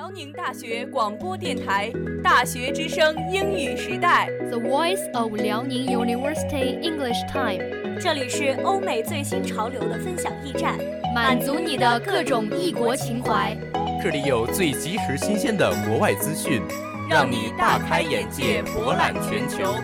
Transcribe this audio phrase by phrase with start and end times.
[0.00, 1.90] 辽宁大学广播电台
[2.22, 10.78] 《大学之声英语时代》The Voice of Liaoning University English Time，这里是欧美最新潮流的分享驿站，
[11.14, 13.54] 满足你的各种异国情怀。
[14.02, 16.62] 这里有最及时新鲜的国外资讯，
[17.10, 19.74] 让你大开眼界，博览全球。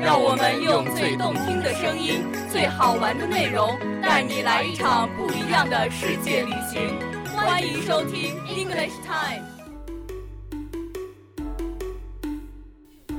[0.00, 6.96] 让我们用最动听的声音、最好玩的内容，带你来一场不一样的世界旅行。
[7.34, 9.53] 欢迎收听 English Time。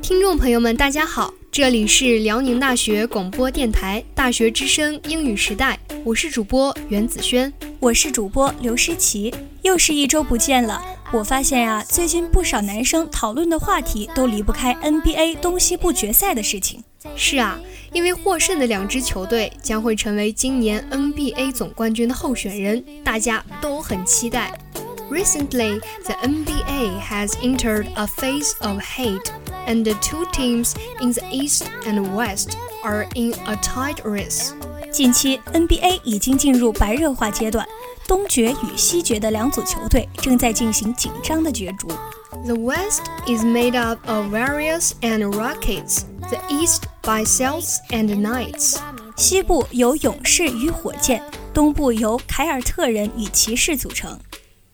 [0.07, 9.33] 听众朋友们，大家好，这里是辽宁大学广播电台《大学之声英语时代》，我是主播袁子轩，我是主播刘诗琪，
[9.63, 10.79] 又是一周不见了。
[11.11, 16.83] 我发现呀、啊，最近不少男生讨论的话题都离不开 NBA 东西部决赛的事情。
[17.15, 17.59] 是啊，
[17.91, 24.55] 因为获胜的两支球队将会成为今年 NBA 总冠军的候选人，大家都很期待。
[25.09, 29.31] Recently, the NBA has entered a phase of hate,
[29.66, 34.52] and the two teams in the East and West are in a tight race.
[34.90, 37.66] 近期 NBA 已经进入白热化阶段，
[38.08, 41.88] 东决与西决的两组球队正在进行紧张的角逐。
[42.44, 48.78] The West is made up of Warriors and Rockets, the East by Celtics and Knights.
[49.16, 51.22] 西部由勇士与火箭，
[51.52, 54.18] 东部由凯尔特人与骑士组成。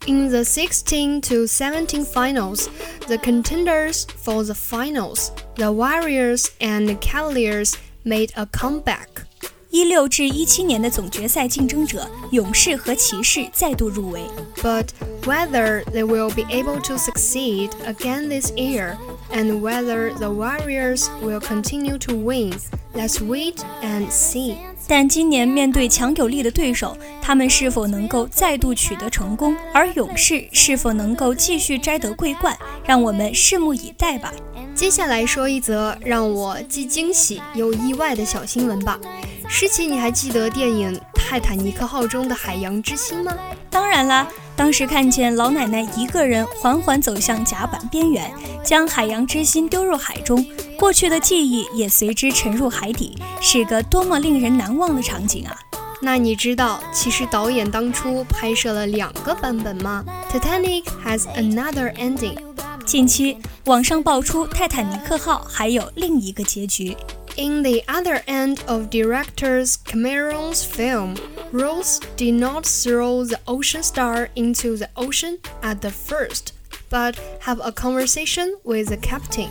[0.07, 2.69] In the 16 to 17 finals,
[3.09, 9.27] the contenders for the finals, the Warriors and Cavaliers made a comeback.
[9.71, 14.23] 一六至一七年的总决赛竞争者勇士和骑士再度入围。
[14.63, 14.87] But
[15.25, 18.97] whether they will be able to succeed again this year
[19.33, 22.55] and whether the Warriors will continue to win,
[22.95, 24.57] let's wait and see.
[24.89, 26.97] 但今年面对强有力的对手，
[27.32, 29.56] 他们是否能够再度取得成功？
[29.74, 32.54] 而勇士是否能够继续摘得桂冠？
[32.84, 34.34] 让我们拭目以待吧。
[34.76, 39.00] 接下来说一则让我既惊喜又意外的小新闻吧。
[39.48, 43.34] 诗琪，你还记得电影《泰坦尼克号》中的海洋之心吗？
[43.70, 48.30] 当然啦，当时看见老奶奶一个人缓缓走向甲板边缘，
[48.62, 50.46] 将海洋之心丢入海中，
[50.78, 55.58] 过去的记忆也随之沉入海底，是个多么令人难忘的场景啊！
[56.01, 60.05] 那你知道，其实导演当初拍摄了两个版本吗？
[60.31, 62.37] Titanic has another ending。
[62.85, 66.97] 近期网上爆出泰坦尼克号还有另一个结局。
[67.37, 71.17] In the other end of director Cameron's film,
[71.53, 76.53] Rose did not throw the ocean star into the ocean at the first,
[76.89, 79.49] but have a conversation with the captain.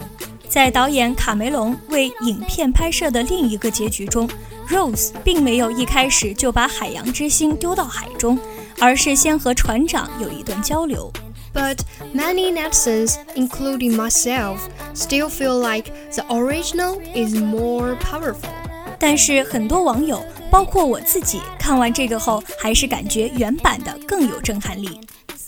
[0.48, 4.28] 在导演卡梅隆为影片拍摄的另一个结局中
[4.70, 8.38] ，Rose 并没有一开始就把海洋之心丢到海中，
[8.80, 11.12] 而是先和船长有一段交流。
[11.54, 11.80] But
[12.14, 14.58] many netizens, including myself,
[14.94, 18.50] still feel like the original is more powerful.
[19.00, 25.00] 但是很多网友，包括我自己，看完这个后，还是感觉原版的更有震撼力。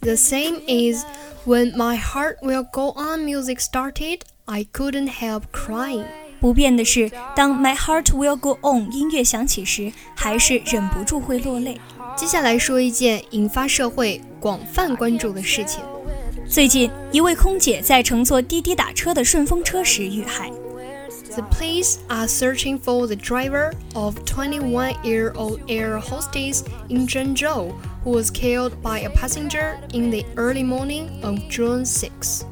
[0.02, 1.04] The same is
[1.46, 6.06] when My Heart Will Go On music started, I couldn't help crying.
[6.43, 11.81] 不变的是，当 My Heart Will Go On 音乐响起时，还是忍不住会落泪。
[12.17, 15.81] 接下来说一件引发社会广泛关注的事情。
[16.49, 20.51] 最近，一位空姐在乘坐滴滴打车的顺风车时遇害。
[21.37, 27.73] The police are searching for the driver of 21-year-old air hostess in Zhengzhou
[28.05, 32.43] who was killed by a passenger in the early morning of June 6.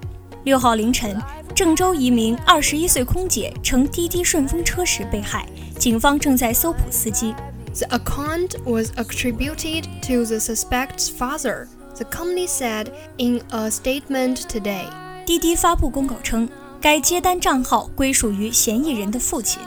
[0.44, 1.20] 六号凌晨，
[1.59, 5.45] 郑州一名二十一岁空姐乘滴滴顺风车时被害，
[5.77, 7.33] 警方正在搜捕司机。
[7.73, 12.87] The account was attributed to the suspect's father, the company said
[13.17, 14.85] in a statement today.
[15.25, 16.47] 滴滴发布公告称，
[16.81, 19.61] 该接单账号归属于嫌疑人的父亲。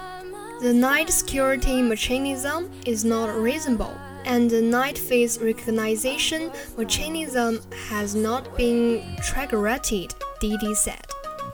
[0.61, 3.93] The night security mechanism is not reasonable,
[4.25, 10.97] and the night face recognition mechanism has not been triggered, Didi said.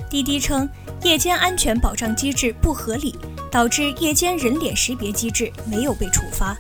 [0.10, 0.68] 滴滴称，
[1.04, 3.16] 夜间安全保障机制不合理，
[3.52, 6.58] 导致夜间人脸识别机制没有被触发。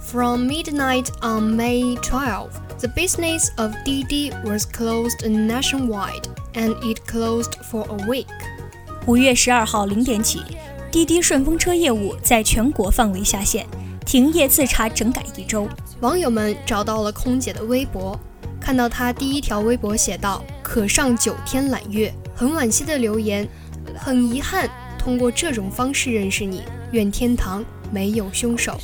[0.00, 2.48] From midnight on May 12,
[2.78, 8.26] the business of Didi was closed nationwide, and it closed for a week.
[9.06, 10.42] 五月十二号零点起，
[10.92, 13.66] 滴滴顺风车业务在全国范围下线，
[14.06, 15.68] 停业自查整改一周。
[16.00, 18.18] 网友们找到了空姐的微博，
[18.60, 23.48] 看到她第一条微博写道：“可上九天揽月。”很惋惜的留言，
[23.96, 28.78] 很遗憾通过这种方式认识你，愿天堂没有凶手。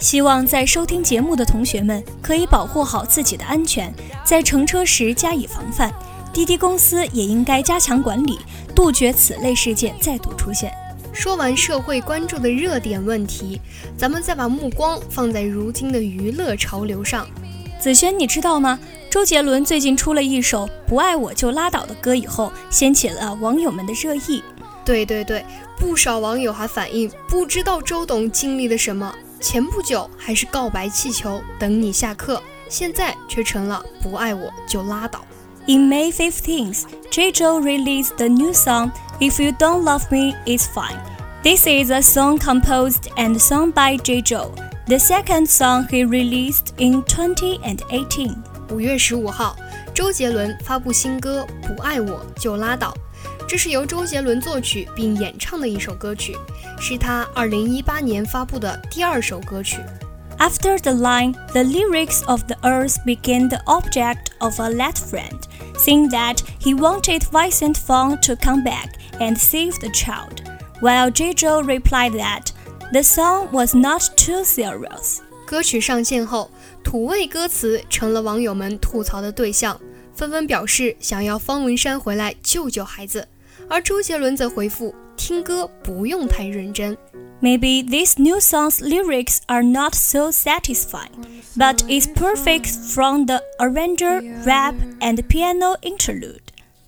[0.00, 3.92] 希望在收听节目的同学们可以保护好自己的安全，
[4.24, 5.92] 在乘车时加以防范，
[6.32, 8.38] 滴滴公司也应该加强管理，
[8.74, 10.72] 杜绝此类事件再度出现。
[11.12, 13.60] 说完社会关注的热点问题，
[13.96, 17.24] 咱们再把目光放在如今的娱乐潮流上。
[17.78, 18.78] 子轩，你知道吗？
[19.14, 24.42] 周杰伦最近出了一首《不爱我就拉倒》的歌以后，掀起了网友们的热议。
[24.84, 25.46] 对对对，
[25.78, 35.24] 不少网友还反映不知道周董经历了什么，前不久还是告白气球，等你下课，现在却成了不爱我就拉倒。
[35.66, 38.90] In May 15th, Jay Chou released the new song
[39.20, 40.98] If You Don't Love Me, It's Fine.
[41.44, 44.50] This is a song composed and sung by Jay Chou,
[44.88, 48.43] the second song he released in 2018.
[48.70, 49.56] 五月十五号，
[49.94, 52.92] 周杰伦发布新歌《不爱我就拉倒》，
[53.46, 56.36] 这是由周杰伦作曲并演唱的一首歌曲，
[56.80, 59.78] 是他二零一八年发布的第二首歌曲。
[60.38, 65.40] After the line, the lyrics of the earth became the object of a late friend,
[65.76, 70.42] saying that he wanted Vincent Fang to come back and save the child,
[70.80, 72.50] while Jay Chou replied that
[72.92, 75.20] the song was not too serious.
[75.46, 76.50] 歌曲上线后，
[76.84, 79.80] 土味歌词成了网友们吐槽的对象，
[80.14, 83.26] 纷纷表示想要方文山回来救救孩子。
[83.68, 86.96] 而周杰伦则回复：听歌不用太认真。
[87.40, 91.10] Maybe this new song's lyrics are not so satisfying,
[91.56, 96.38] but it's perfect from the arranger, rap, and piano interlude.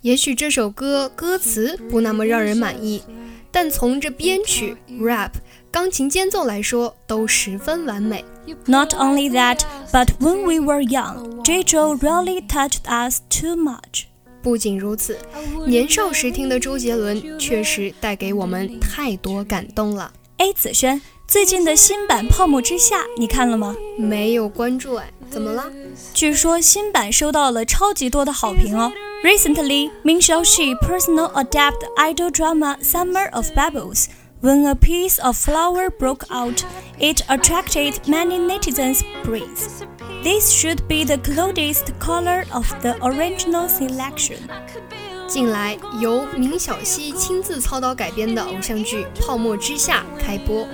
[0.02, 3.02] 也许这首歌歌词不那么让人满意，
[3.50, 5.32] 但从这编曲、rap、
[5.72, 8.24] 钢琴间奏来说，都十分完美。
[8.66, 9.60] Not only that,
[9.92, 11.78] but when we were young, J.J.
[12.00, 14.04] really touched us too much.
[14.42, 15.18] 不仅如此，
[15.66, 20.12] 年少时听的周杰伦确实带给我们太多感动了。
[20.38, 23.74] A 子轩，最近的新版《泡沫之夏》你看了吗？
[23.98, 25.64] 没有关注哎，怎么了？
[26.14, 28.92] 据说新版收到了超级多的好评哦。
[29.24, 34.06] Recently, Ming Xiaoxi personal adapted idol drama Summer of Bubbles.
[34.41, 36.63] When a piece of flower broke out,
[36.97, 39.85] it attracted many netizens' praise.
[40.23, 44.39] This should be the closest color of the original selection.
[45.27, 50.67] 近来，由明晓溪亲自操刀改编的偶像剧《泡沫之夏》开播。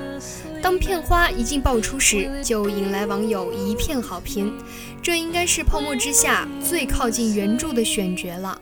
[0.62, 4.58] 当片花一经爆出时，就引来网友一片好评。
[5.02, 8.60] 这应该是《泡沫之夏》最靠近原着的选角了。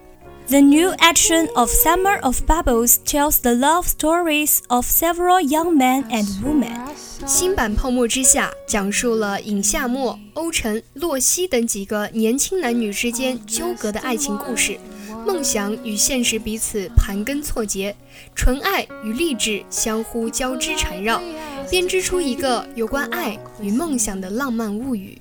[0.50, 6.02] The new action of Summer of Bubbles tells the love stories of several young men
[6.10, 6.76] and women.
[7.24, 14.76] 新版《泡沫之夏》讲述了尹夏沫、欧辰、洛熙等几个年轻男女之间纠葛的爱情故事，
[15.24, 17.94] 梦想与现实彼此盘根错节，
[18.34, 21.22] 纯爱与励志相互交织缠绕，
[21.70, 25.16] 编织出一个有关爱与梦想的浪漫物语。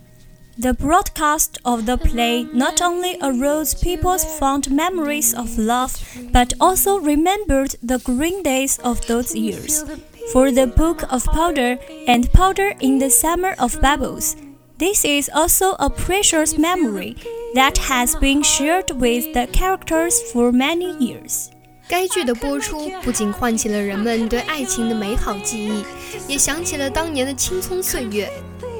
[0.58, 5.98] The broadcast of the play not only aroused people's fond memories of love,
[6.32, 9.84] but also remembered the green days of those years.
[10.32, 14.36] For the Book of Powder and Powder in the Summer of Bubbles,
[14.78, 17.16] this is also a precious memory
[17.54, 21.50] that has been shared with the characters for many years.
[21.88, 25.84] 该剧的播出不仅唤起了人们对爱情的美好记忆，
[26.26, 28.30] 也想起了当年的青葱岁月。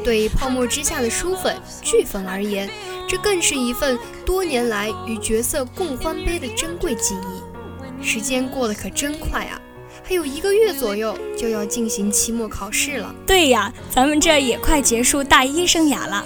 [0.03, 2.69] 对《泡沫之下》的书粉、剧粉而言，
[3.07, 8.03] 这更是一份多年来与角色共欢杯的珍贵记忆。
[8.03, 9.59] 时间过得可真快啊，
[10.03, 13.13] 还有一个月左右就要进行期末考试了。
[13.25, 16.25] 对呀，咱们这也快结束大一生涯了。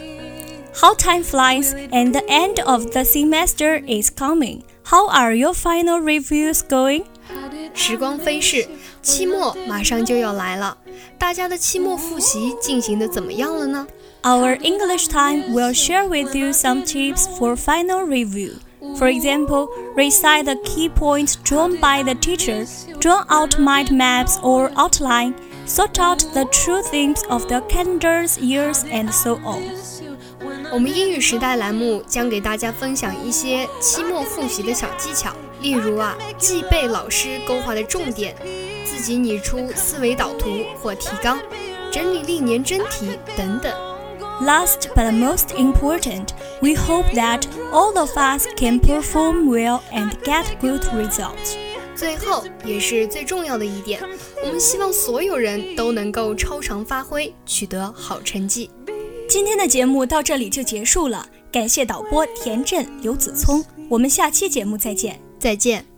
[0.75, 4.62] How time flies, and the end of the semester is coming.
[4.83, 7.05] How are your final reviews going?
[7.75, 8.66] 时光飞逝，
[9.02, 10.76] 期末马上就要来了。
[11.16, 13.87] 大家的期末复习进行的怎么样了呢？
[14.22, 18.54] Our English time will share with you some tips for final review.
[18.96, 22.66] For example, recite the key points drawn by the teacher,
[22.98, 25.34] draw out mind maps or outline,
[25.66, 29.62] sort out the true themes of the calendar's years, and so on.
[30.72, 35.32] 我们英语时代栏目将给大家分享一些期末复习的小技巧，
[35.63, 38.36] 例如啊，记背老师勾画的重点。
[38.86, 40.48] 自己拟出思维导图
[40.79, 41.39] 或提纲，
[41.91, 43.74] 整理历年真题等等。
[44.41, 46.29] Last but most important,
[46.62, 47.41] we hope that
[47.72, 51.55] all of us can perform well and get good results.
[51.96, 54.01] 最后也是最重要的一点，
[54.43, 58.70] 我们希望所有人都能够超常发挥，取得好成绩。
[59.27, 65.92] 今天的节目到这里就结束了，感谢导播田震、刘子聪，我们下期节目再见，再见。